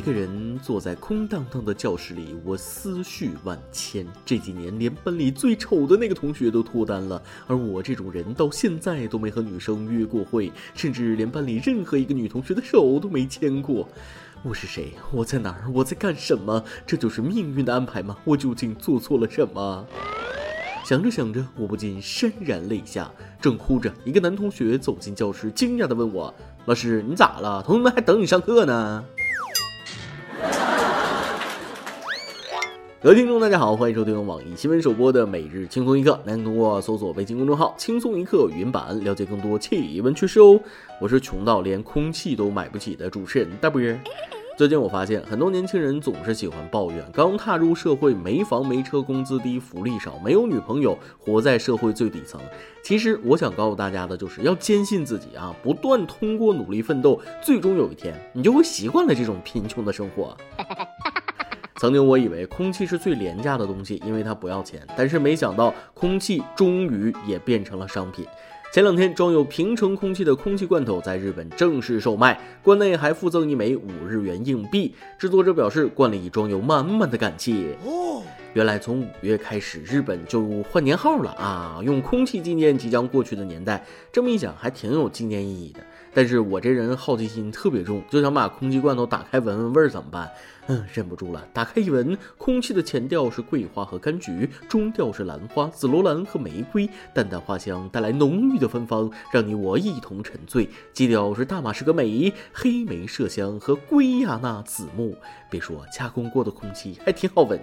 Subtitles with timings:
[0.00, 4.06] 一个人坐在空荡荡的教室里，我思绪万千。
[4.24, 13.86] 这几年，连班里最丑的那个同学都脱单了，而我这种人到现在都没和女生约过会，甚至连班里任何一个女同学的手都没牵过。
[14.42, 14.94] 我是谁？
[15.12, 15.70] 我在哪儿？
[15.70, 16.64] 我在干什么？
[16.86, 18.16] 这就是命运的安排吗？
[18.24, 19.86] 我究竟做错了什么？
[20.82, 23.10] 想着想着，我不禁潸然泪下。
[23.38, 27.62] 正哭着，一个男同学走进教室，惊讶地问我：“老师，你咋了？
[27.62, 29.04] 同学们还等你上课呢。”
[33.02, 36.20] 各位听众，大家好，欢迎收听网易新闻首播的每日轻松一刻。
[36.26, 40.60] 您通过搜索微信公众号“轻松一刻”语音版了解更多气温趋势哦。
[41.00, 43.80] 我是穷到连空气都买不起的主持人大波。
[44.58, 52.38] 最近我发现，很多年轻人总是喜欢抱怨刚踏入社会，没房没车，工资低，福利少，没有女朋友，活在社会最底层。
[52.82, 60.36] 其实我想告诉大家的，就是要坚信自己啊，不断通过努力奋斗，最终有一天你就会习惯了这种贫穷的生活。
[61.80, 64.86] 曾经我以为空气是最廉价的东西，因为它不要钱。
[64.98, 68.22] 但是没想到，空气终于也变成了商品。
[68.70, 74.94] 前两天，装有平成空气的空气罐头在日本正式售卖，罐内还附赠一枚五日元硬币。
[75.18, 77.74] 制作者表示，罐里装有满满的感谢。
[77.86, 81.80] 哦，原来从五月开始，日本就换年号了啊！
[81.82, 85.80] 用空气纪念即将过去的年代，这么一想，还挺有纪念意义的。
[86.12, 90.30] 但是我这人好奇心特别重，就想把空气罐头打开闻闻味儿，怎么办？
[90.66, 100.68] 嗯，忍不住了，打开一闻，空气的前调是桂花和柑橘，中调是兰花、紫罗兰和玫瑰，淡淡花香带来浓郁的芬芳，让你我一同沉醉。
[100.92, 105.16] 基调是大马士革梅、黑莓麝香和圭亚那紫木。
[105.48, 107.60] 别说加工过的空气还挺好闻。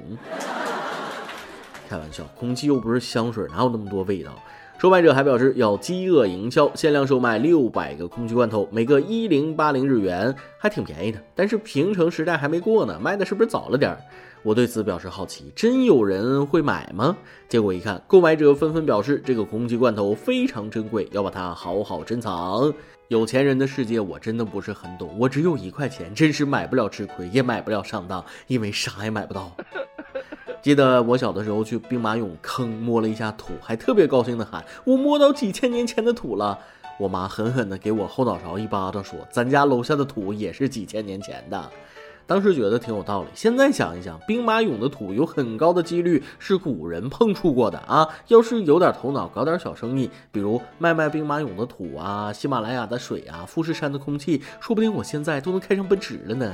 [1.87, 4.37] 开玩笑，空气又不是香水，哪有那么多味道？
[4.79, 11.19] 售卖者还表示要饥饿营销，限量售卖六百个空气罐头，每个一零八零日元，还挺便宜的。
[11.33, 13.97] 但是平成时代还没过呢，卖的是不是早了点儿？
[14.43, 17.17] 我对此表示好奇，真有人会买吗？
[17.49, 22.71] 结果一看，购买者纷纷表示这个空气罐头非常珍贵，要把它好好珍藏。
[23.07, 29.51] 有钱人的世界我真的不是很懂，我只有一块钱，真是买不了吃亏，也买不了上当，因为啥也买不到。
[30.67, 36.59] 记得我小的时候去兵马俑坑摸了一下土，还特别高兴的喊：“我摸到几千年前的土了！”
[36.99, 41.71] 我妈狠狠的给我后脑勺一巴掌，说：“咱家楼下的土也是几千年前的。”
[42.27, 48.05] 当时觉得挺有道理，现在想一想，兵马俑的土有很高的几率是古人碰触过的啊！
[48.27, 56.51] 要是有点头脑，搞点小生意，比如卖卖兵马俑的土啊，喜马拉雅的水啊，富士山的空气，说不定我现在都能开上奔驰了呢。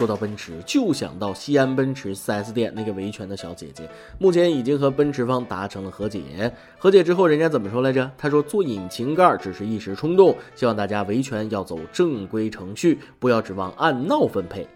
[0.00, 3.86] 说到奔驰，就想到西安奔驰四 S 店那个维权的小姐姐，
[4.18, 6.50] 目前已经和奔驰方达成了和解。
[6.78, 8.10] 和解之后，人家怎么说来着？
[8.16, 14.66] 他说做引擎盖只是一时冲动，希望大家维权要走正规程序，不要指望按闹分配。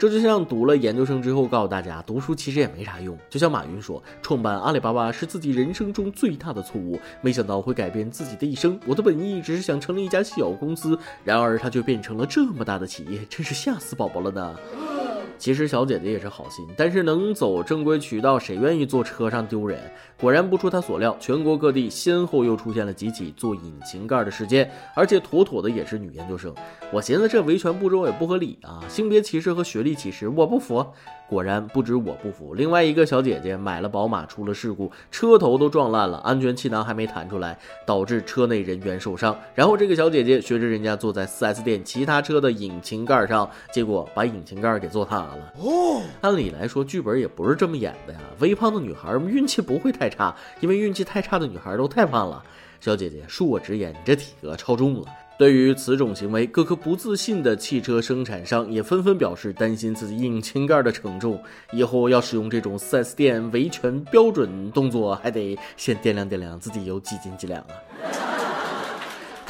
[0.00, 3.14] 这就像读了研究生之后告诉大家，读书其实也没啥用。
[3.28, 8.80] 就像马云说，创办阿里巴巴是自己人生中最大的错误，没想到会改变自己的一生。
[8.86, 14.56] 我的本意只是想成立一家小公司，然而它却变成了这么大的企业，真是吓死宝宝了呢。
[15.40, 19.80] 其实小姐姐也是好心，但是能走正规渠道，谁愿意坐车上丢人？
[20.18, 26.54] 果然不出她所料，全国各地先后又出现了几起做引擎盖的事件，而且妥妥的也是女研究生。
[26.92, 30.86] 我寻思这维权步骤也不合理啊，性别歧视和学历歧视，我不服。
[31.26, 37.56] 果然不止我不服，另外一个小姐姐买了宝马出了事故，车头都撞烂了，安全气囊还没弹出来，
[37.86, 39.38] 导致车内人员受伤。
[39.54, 45.52] 然后这个小姐姐学着人家坐在 4S 店其他车的引擎盖上，结果把引擎盖给坐塌了。
[45.58, 52.42] 哦，按理来说剧本也不是这么演的呀，微胖的女孩运气不会太差，因为运气太差的女孩都太胖了。
[52.80, 55.06] 小姐姐恕我直言，你这体格超重了。
[55.38, 61.42] 对于此种行为，各个不自信的汽车生产商也纷纷表示担心自己引擎盖的承重，
[61.72, 67.68] 以后要使用这种 4S 店维权标准动作，还得先掂量掂量自己有几斤几两啊。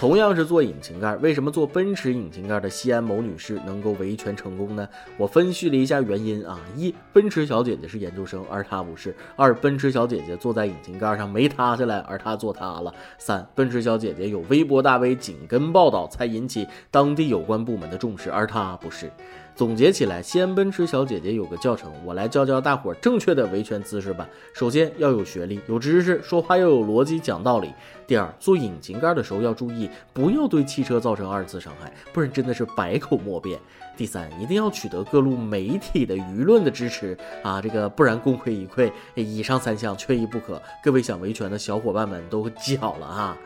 [0.00, 4.88] 同样是做引擎盖，为什么做奔驰引擎盖的西安某女士能够维权成功呢？
[5.18, 19.12] 我分析了一下原因啊：一，奔驰小姐姐是研究生，而她不是；二，奔驰小姐姐坐在引擎盖上没塌下来，而她坐塌了；三，奔驰小姐姐有微博大 V 紧跟报道才引起当地有关部门的重视，而她不是。
[19.60, 24.26] 总结起来，西安奔驰小姐姐有个教程，我来教教大伙儿正确的维权姿势吧。
[24.54, 27.70] 首先要有学历、有知识，说话要有逻辑、讲道理。
[28.06, 33.60] 第二，做引擎盖的时候要注意，不要对汽车造成二次伤害，不然真的是百口莫辩。
[33.98, 38.90] 第三，一定要取得各路媒体的舆论的支持啊，这个不然功亏一篑。
[39.14, 40.58] 以上三项缺一不可。
[40.82, 43.36] 各位想维权的小伙伴们都 记好了啊。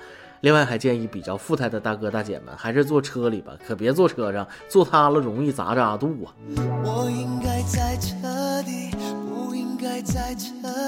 [0.44, 6.36] 另外还建议比较富态的大哥大姐们，还是坐车里吧，可别坐车上，坐塌了容易砸着阿杜啊。
[6.84, 8.90] 我应该在车里，
[9.26, 10.46] 不应该在这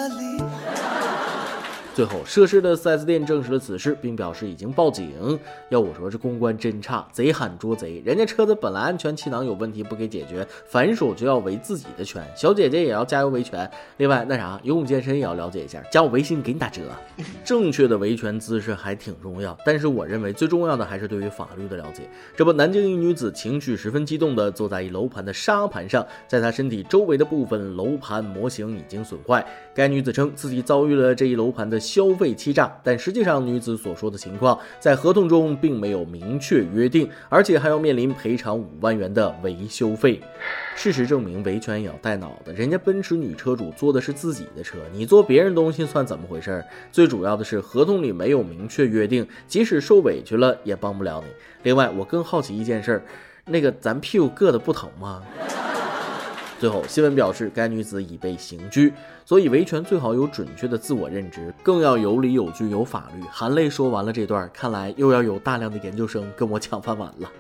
[0.09, 0.45] 里。
[1.97, 5.09] 最后，涉事的 4S 店证实了此事，并表示已经报警。
[5.71, 8.03] 要我说，这公关真差，贼喊捉贼。
[8.05, 12.23] 人家车子本来安全气囊有问题，不给解决，反手就要维自己的权。
[12.37, 13.67] 小姐姐也要加油维权。
[13.97, 16.83] 另外，那啥，游泳健身也要了解一下，加我微信给你打折。
[17.43, 22.03] 正确的维权姿势还挺重要，但是我认为最重要的还是对于法律的了解。
[22.37, 29.43] 这不，南京一女子情绪十分激动地坐在一楼盘的沙盘上，在她身体周围的部分，楼盘模型已经损坏。
[29.75, 31.81] 该女子称自己遭遇了这一楼盘的。
[31.87, 40.21] 消费欺诈，但实际上女子所说的情况在合同中并没有明确约定，而且还要面临赔偿五万元的维修费。
[40.75, 42.53] 事实证明，维权也要带脑子。
[42.53, 46.65] 人家奔驰女车主坐的是自己的车，你坐别人东西算怎么回事？
[46.91, 51.33] 最主要的是合同里没有明确约定，即使受委屈了也帮不了你。
[51.63, 53.03] 另外，我更好奇一件事，
[53.47, 55.23] 那个咱屁股硌的不疼吗？
[56.59, 58.93] 最后，新闻表示该女子已被刑拘。
[59.25, 63.23] 所以维权最好有准确的自我认知，更要有理有据有法律。
[63.31, 67.31] 含泪说完了这段，看来又要有大量的研究生跟我抢饭碗了。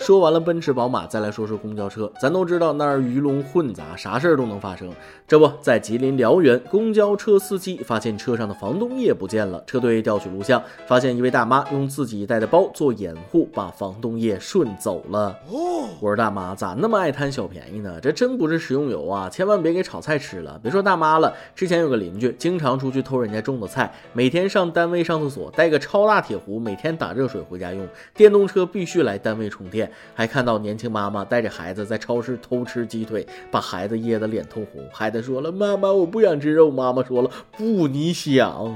[0.00, 2.10] 说完了奔驰宝马，再来说说公交车。
[2.18, 4.90] 咱都知道那儿鱼龙混杂，啥事儿都能发生。
[5.28, 15.38] 这不在吉林辽源，公交车司机发现车上的防冻液不见了，车队调取录像，发现一位大妈用自己带的包做掩护，把防冻液顺走了。
[15.50, 18.00] 哦，我说大妈咋那么爱贪小便宜呢？
[18.00, 20.58] 这真不是食用油啊，千万别给炒菜吃了。
[20.62, 29.89] 别说大妈了，之前有个邻居经常出去偷人家种的菜，每天上单位上厕所带个超大铁壶，每天打热水回家用，电动车必须来单位充电。
[30.14, 34.82] 还看到年轻妈妈带着孩子在超市偷吃鸡腿，把孩子噎得脸通红。
[34.92, 38.74] 孩子说了：“妈妈，我不想吃肉。”妈妈说了：“不，你想。”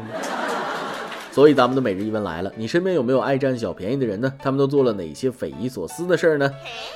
[1.35, 4.33] 所以咱们的每日一问来了，你身边有没有爱占小便宜的人呢？
[4.39, 6.49] 他们都做了哪些匪夷所思的事儿呢？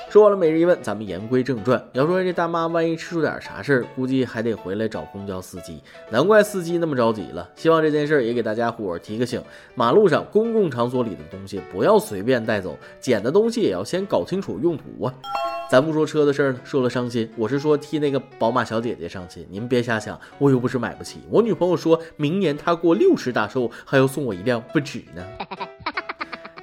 [0.09, 1.83] 说完了每日一问，咱们言归正传。
[1.91, 5.83] 要说这大妈万一吃出点啥事儿，估计还得回来找公交司机。
[6.09, 7.49] 难怪司机那么着急了。
[7.53, 9.43] 希望这件事儿也给大家伙提个醒：
[9.75, 15.13] 马路上、公共场所里的东西不要随便带走，捡的东西也要先搞清楚用途啊。
[15.69, 19.45] 咱不说车的事儿了，说了伤心，我是说替那个宝马小姐姐伤心。
[19.51, 21.19] 你们别瞎想，我又不是买不起。
[21.29, 25.23] 我女朋友说明年她过六十大寿，还要送我一辆不止呢。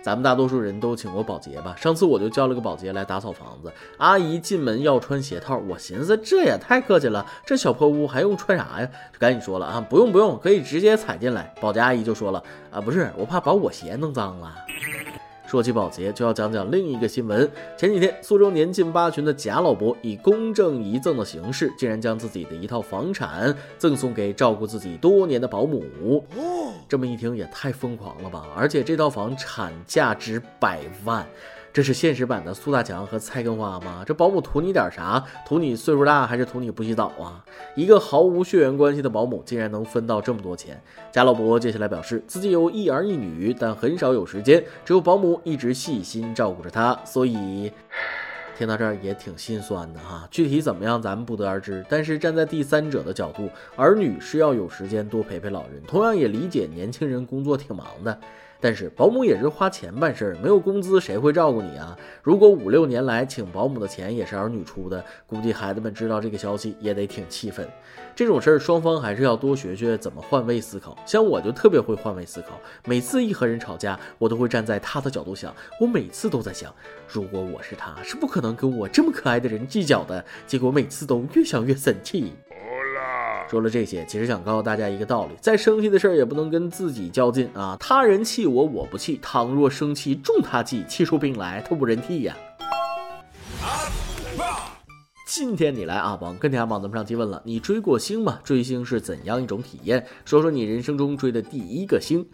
[0.02, 1.74] 咱们大多数人都请过保洁吧？
[1.76, 8.88] 上次我就叫了个保洁来打扫房子，阿姨进门要穿鞋套，我寻思这也太客气了，这小破屋还用穿啥呀？
[9.12, 11.52] 就赶紧说了啊，不用不用，可以直接踩进来。
[11.60, 12.40] 保洁阿姨就说了
[12.70, 14.54] 啊，不是，我怕把我鞋弄脏了。
[15.46, 17.48] 说起保洁，就要讲讲另一个新闻。
[17.76, 25.84] 前几天，苏州年近八旬的贾老伯以公证遗赠的形式，竟然将自己的一套房产赠送给照顾自己多年的保姆。
[26.88, 28.44] 这么一听，也太疯狂了吧！
[28.56, 31.24] 而且这套房产价值百万。
[31.76, 34.02] 这是现实版的苏大强和蔡根花吗？
[34.06, 35.22] 这保姆图你点啥？
[35.46, 37.44] 图你岁数大，还是图你不洗澡啊？
[37.74, 40.80] 一个毫无血缘关系的保姆，竟然能分到这么多钱。
[41.12, 47.70] 贾老伯接下来表示，自己有一儿一女，但很少有时间，只有保姆一直细心照顾着他，所以。
[48.56, 51.84] 听到这儿也挺心酸的哈，具体怎么样咱们不得而知。
[51.90, 58.18] 但是站在第三者的角度，儿女是要有时间多陪陪老人，同样也理解年轻人工作挺忙的。
[58.66, 61.96] 但是保姆也是花钱办事儿，没有工资谁会照顾你啊？
[62.20, 67.64] 如果五六年来请保姆的钱也是儿女出的，估计孩子们知道这个消息也得挺气愤。
[68.12, 70.98] 这种事儿双方还是要多学学怎么换位思考。
[71.06, 75.54] 像我就特别会换位思考，每次一和人吵架，我都会站在他的角度想。
[75.80, 76.74] 我每次都在想，
[77.06, 80.24] 如果我是他，是不可能跟我这么可爱的人计较的。
[80.44, 82.32] 结果每次都越想越生气。
[83.48, 87.76] 说了这些，其实想告诉大家一个道理：再生气的事儿也不能跟自己较劲啊。
[87.78, 89.18] 他人气我，我不气。
[89.22, 92.36] 倘若生气中他计，气出病来，他无人替呀。
[95.28, 98.40] 今天你来阿邦跟天阿榜咱们上期问了，你追过星吗？
[98.42, 100.04] 追星是怎样一种体验？
[100.24, 102.26] 说说你人生中追的第一个星。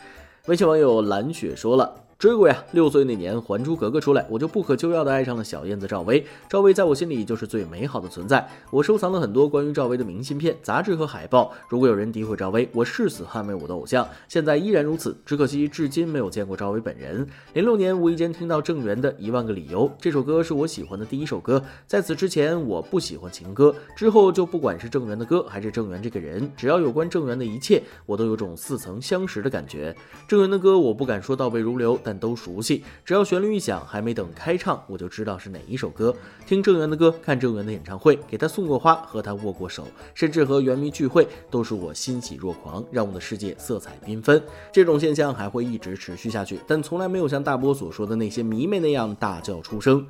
[0.47, 1.95] 微信网友蓝雪说了。
[2.23, 2.57] 追过呀！
[2.71, 6.25] 六岁那年，《还珠格格》出来，我就不可救药的爱上了小燕子赵薇。
[6.49, 8.49] 赵薇在我心里就是最美好的存在。
[8.71, 11.53] 我收藏了很多关于赵薇的明信片、杂志和海报。
[11.69, 14.09] 如果有人诋毁赵薇，我誓死捍卫我的偶像。
[14.29, 17.27] 现在依然如此，只可惜至今没有见过赵薇本人。
[17.55, 21.61] 零六年无意间听到郑源的《一万个理由》，这首歌是我喜欢的第一首歌。
[21.89, 23.75] 在此之前，我不喜欢情歌。
[23.97, 29.93] 之后就不管是郑源的歌，还是郑源这个人，只要有关郑源的一切，我都有种似曾相识的感觉。
[30.29, 32.12] 郑源的歌我不敢说倒背如流，但。
[32.19, 32.85] 都熟悉。
[33.05, 36.15] 只要旋律一响，还没等开唱，我就知道是哪一首歌。
[36.47, 44.43] 听郑源的歌，看郑源的演唱会，给他送过花，和他握过手，甚至和源迷聚会，都是我欣喜若狂，让我的世界色彩缤纷。
[44.73, 50.07] 这种现象还会一直持续下去，但从来没有像大波所说的那些迷妹那样大叫出声。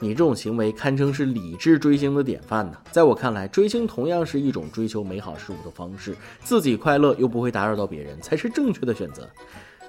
[0.00, 2.76] 你这种行为堪称是理智追星的典范呢。
[2.90, 9.28] 在我看来，追星同样是一种追求美好事物的方式，自己快乐又不会打扰到别人，才是正确的选择。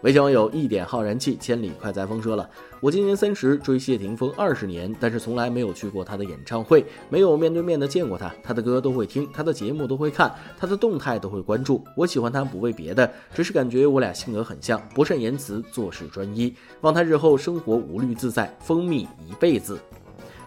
[0.02, 2.48] 微信网友一点浩然气，千里快哉风说了
[2.80, 8.32] ：“我今年三十，追谢霆锋二十年，但是从来没有去过他的演唱会，没有面对面的见过他。
[8.44, 11.84] 他的歌都会听，他的节目都会看，他的动态都会关注。
[11.96, 16.54] 我喜欢他不为别的，只是感觉我俩性格很像，不善言辞，做事专一。
[16.82, 19.80] 望他日后生活无虑自在，蜂蜜一辈子。”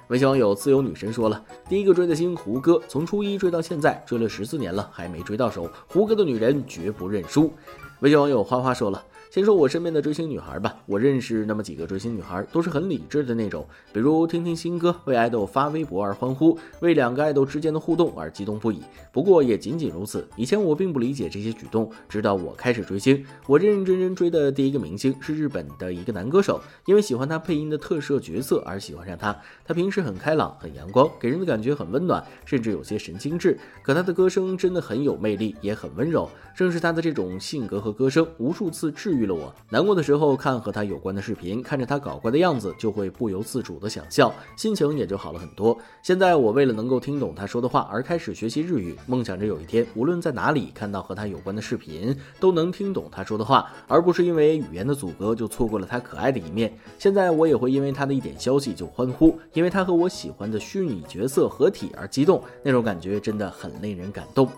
[0.09, 5.69] 微信网友自由女神说了：“第一个追的星胡歌，从初一追到现在，追了十四年了，还没追到手。
[5.89, 7.53] 胡歌的女人绝不认输。”
[8.01, 9.03] 微信网友花花说了。
[9.31, 18.81] 先说我身边的追星女孩吧，我认识那么几个追星女孩，都是很理智的那种，比如听听新歌，为爱豆发微博而欢呼，为两个爱豆之间的互动而激动不已。
[19.13, 20.27] 不过也仅仅如此。
[20.35, 29.39] 以前我并不理解这些举动，直到我开始追星，我认认真真追的第一个明星是日本的一个男歌手，因为喜欢他配音的特摄角色而喜欢上他。
[29.63, 33.59] 他平时很开朗，很阳光，给人的感觉很温暖，甚至有些神经质。
[33.83, 36.31] 可他的歌声真的很有魅力，也很温柔。
[36.57, 45.77] 正是他的这种性格和歌声，无数次治遇了我难过的时候，看和他有关的视频，看着他搞怪的样子，就会不由自主的想笑，心情也就好了很多。
[46.03, 56.73] 现在我为了能够听懂他说的话而开始学习日语，梦想着有一天无论在哪里看到和他有关的视频，都能听懂他说的话，而不是因为语言的阻隔就错过了他可爱的一面。
[56.99, 64.49] 现在我也会因为他的一点消息就欢呼，因为他和我喜欢的虚拟角色合体而激动，那种感觉真的很令人感动。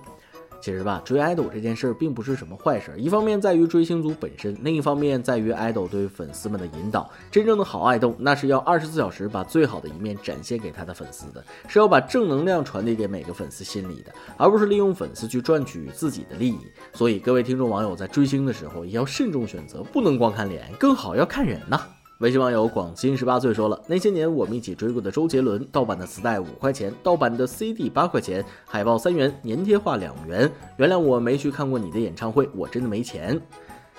[0.61, 2.95] 其实吧，追爱豆这件事儿并不是什么坏事。
[2.99, 7.11] 一方面在于追星族本身，另一方面在于爱豆对粉丝们的引导。
[7.31, 16.59] 真正的好爱豆，那是要二十四小时把最好的一面展现给他的粉丝的，是要把正能量传递给每个粉丝心里的，而不是利用粉丝去赚取自己的利益。
[16.93, 21.81] 所以各位听众网友在追星的时候也要慎重选择，不能光看脸，更好要看人呐。
[22.21, 30.53] 微信网友广金十八岁说了，那些年我们一起追过的周杰伦，盗版的磁带五块钱，盗版的 CD 八块钱，海报三元，粘贴画两元。
[30.77, 33.41] 原谅我没去看过你的演唱会，我真的没钱。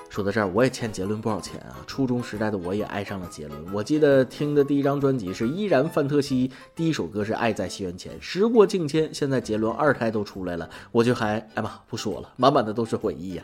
[0.07, 1.77] 说到这儿，我也欠杰伦不少钱啊。
[1.87, 8.13] 初中时代的我也爱上了杰伦，我记得听的第一张专辑是《依然范特西》，第一首歌是《爱在西元前》。
[8.21, 13.43] 时过境迁，现在杰伦二胎都出来了，我就还哎妈不说了，满满的都是回忆呀。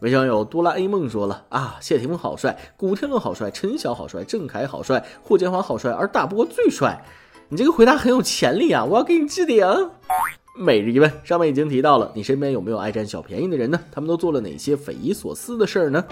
[0.00, 7.04] 微信友哆啦 A 梦说了啊，谢霆锋好帅，古天乐好帅，陈晓好帅，郑恺好帅，霍建华好帅，而大波最帅。
[7.50, 9.62] 你这个回答很有潜力啊，我要给你置顶。
[10.56, 13.78] 每日一问，上面已经提到了，你身边有没有爱占小便宜的人呢？
[13.92, 16.02] 他们都做了哪些匪夷所思的事儿呢？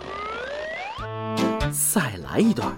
[1.93, 2.71] 再来一段。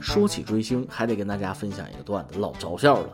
[0.00, 3.08] 说起追星，还得跟大家分享一个段子，老招笑了。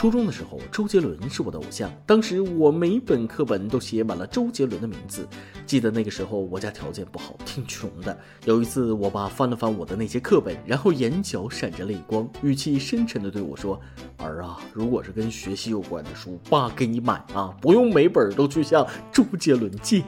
[0.00, 1.92] 初中的时候，周杰伦是我的偶像。
[2.06, 5.28] 当时我每本课本都写满了周杰伦的名字。
[5.66, 8.18] 记得那个时候我家条件不好，挺穷的。
[8.46, 13.78] 有一次，我爸翻了翻我的那些课本，然后眼角闪着泪光，语气深沉地对我说
[14.16, 20.02] ：“儿啊，如果是跟学习有关的书，爸给你买啊，不用每本都去向周杰伦借。”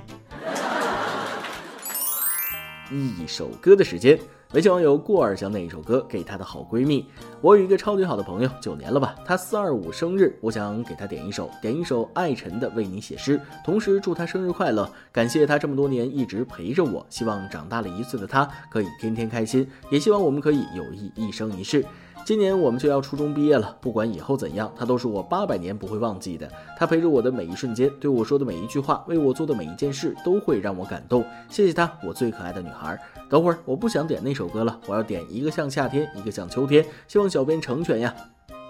[2.90, 4.18] 一首歌的时间。
[4.52, 7.06] 微信网友过儿将那一首歌给她的好闺蜜。
[7.40, 21.82] 我有一个超级好的朋友，九年了吧，她四二五生日，我想给她点一首，点一首艾辰的《为你写诗》，同时祝她生日快乐，感谢她这么多年一直陪着我，希望长大了一岁的她可以天天开心，也希望我们可以友谊一生一世。
[22.24, 26.48] 今年我们就要初中毕业了，不管以后怎样，他都是我八百年不会忘记的。
[26.78, 31.24] 他陪着我的每一瞬间，对我说的每一句话，为我做的每一件事，都会让我感动。
[31.48, 32.96] 谢谢他，我最可爱的女孩。
[33.28, 36.84] 等会儿我不想点那首歌了，我要点一个像夏天，一个像秋天。
[37.08, 38.14] 希望小编成全呀。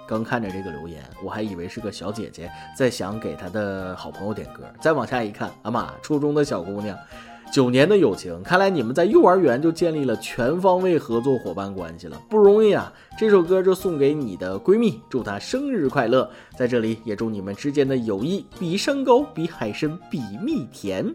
[0.08, 4.64] 刚看着这个留言，我还以为是个小姐姐在想给她的好朋友点歌。
[4.80, 6.96] 再往下一看，阿妈，初中的小姑娘。
[7.52, 12.90] 九年的友情，看来你们在幼儿园就建立了全方位合作伙伴关系了，不容易啊！
[13.18, 16.30] 这首歌就送给你的闺蜜，祝她生日快乐！
[16.56, 21.14] 在这里也祝你们之间的友谊比山高，比海深，比蜜甜。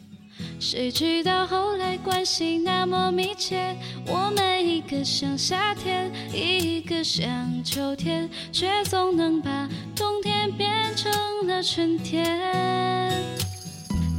[0.61, 3.75] 谁知道后来关系那么密切，
[4.05, 7.27] 我们一个像夏天，一个像
[7.63, 11.11] 秋天，却总能把冬天变成
[11.47, 13.11] 了春天。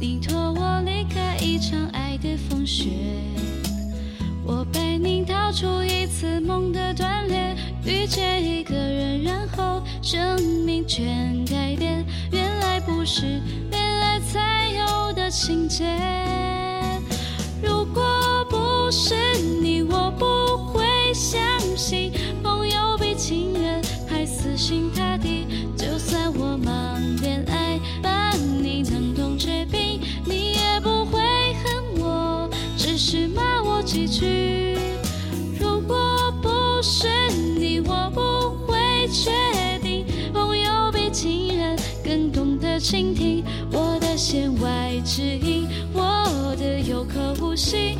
[0.01, 2.89] 你托我离开一场爱的风雪，
[4.45, 12.05] 我陪你逃出一次梦的断裂，遇见一个人，然后生命全改变。
[12.33, 13.39] 原来不是
[15.33, 15.83] 情节。
[17.61, 19.15] 如果不是
[19.61, 21.41] 你，我不会相
[21.75, 22.11] 信
[22.43, 25.47] 朋友比情人还死心塌地。
[25.75, 28.29] 就算我忙恋爱，把
[28.61, 31.19] 你能懂却冰你也不会
[31.63, 32.47] 恨我，
[32.77, 34.77] 只是骂我几句。
[35.59, 37.07] 如果不是
[37.57, 39.31] 你，我不会确
[39.81, 43.32] 定朋友比情人更懂得倾听
[45.15, 47.95] 指引，我的有口无心，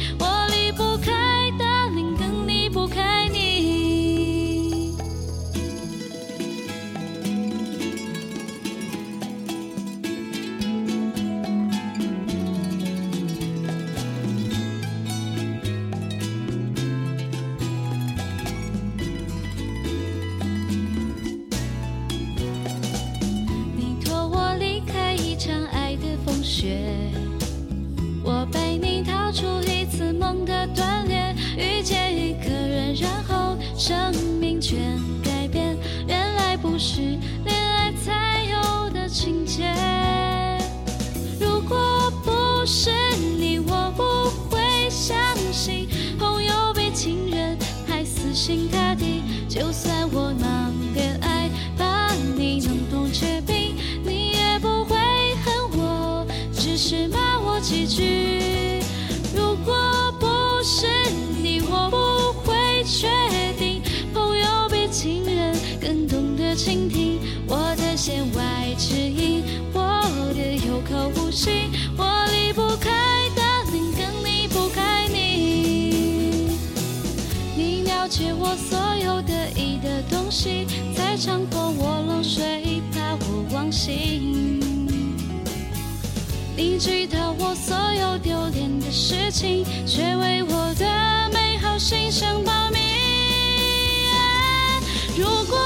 [80.44, 84.60] 的东西，才强迫我冷水，怕我忘形。
[86.56, 90.86] 你知道我所有丢脸的事情，却为我的
[91.32, 92.80] 美好心声保密。
[95.18, 95.58] 如果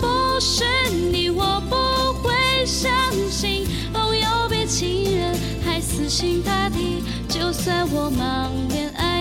[0.00, 0.64] 不是
[1.12, 1.76] 你，我不
[2.22, 2.90] 会相
[3.30, 7.04] 信朋友比情人还死心塌地。
[7.28, 9.13] 就算我忙恋爱